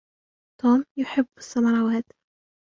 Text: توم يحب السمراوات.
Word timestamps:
توم 0.61 0.83
يحب 0.99 1.27
السمراوات. 1.37 2.05